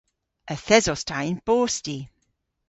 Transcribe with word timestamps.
Yth 0.53 0.73
esos 0.77 1.01
ta 1.07 1.17
yn 1.29 1.39
bosti. 1.47 1.97